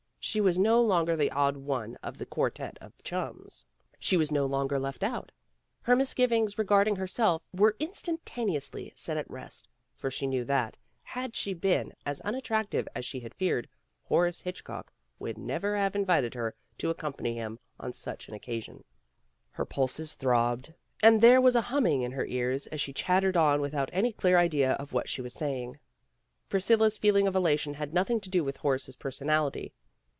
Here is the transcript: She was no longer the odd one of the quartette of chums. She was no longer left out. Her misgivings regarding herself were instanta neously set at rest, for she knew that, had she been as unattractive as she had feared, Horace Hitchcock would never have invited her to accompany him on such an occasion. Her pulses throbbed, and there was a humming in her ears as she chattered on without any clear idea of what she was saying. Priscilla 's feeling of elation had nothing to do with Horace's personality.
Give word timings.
She 0.23 0.39
was 0.39 0.55
no 0.59 0.79
longer 0.83 1.15
the 1.17 1.31
odd 1.31 1.57
one 1.57 1.95
of 2.03 2.19
the 2.19 2.27
quartette 2.27 2.77
of 2.79 2.93
chums. 3.03 3.65
She 3.97 4.17
was 4.17 4.31
no 4.31 4.45
longer 4.45 4.77
left 4.77 5.03
out. 5.03 5.31
Her 5.81 5.95
misgivings 5.95 6.59
regarding 6.59 6.95
herself 6.95 7.41
were 7.51 7.75
instanta 7.79 8.45
neously 8.45 8.95
set 8.95 9.17
at 9.17 9.29
rest, 9.31 9.67
for 9.95 10.11
she 10.11 10.27
knew 10.27 10.45
that, 10.45 10.77
had 11.01 11.35
she 11.35 11.55
been 11.55 11.91
as 12.05 12.21
unattractive 12.21 12.87
as 12.93 13.03
she 13.03 13.19
had 13.19 13.33
feared, 13.33 13.67
Horace 14.03 14.41
Hitchcock 14.41 14.93
would 15.17 15.39
never 15.39 15.75
have 15.75 15.95
invited 15.95 16.35
her 16.35 16.53
to 16.77 16.91
accompany 16.91 17.33
him 17.33 17.57
on 17.79 17.91
such 17.91 18.27
an 18.27 18.35
occasion. 18.35 18.83
Her 19.49 19.65
pulses 19.65 20.13
throbbed, 20.13 20.71
and 21.01 21.19
there 21.19 21.41
was 21.41 21.55
a 21.55 21.61
humming 21.61 22.03
in 22.03 22.11
her 22.11 22.27
ears 22.27 22.67
as 22.67 22.79
she 22.79 22.93
chattered 22.93 23.35
on 23.35 23.59
without 23.59 23.89
any 23.91 24.11
clear 24.13 24.37
idea 24.37 24.73
of 24.73 24.93
what 24.93 25.09
she 25.09 25.23
was 25.23 25.33
saying. 25.33 25.79
Priscilla 26.47 26.91
's 26.91 26.97
feeling 26.99 27.25
of 27.27 27.35
elation 27.35 27.73
had 27.73 27.91
nothing 27.91 28.19
to 28.19 28.29
do 28.29 28.43
with 28.43 28.57
Horace's 28.57 28.95
personality. 28.95 29.73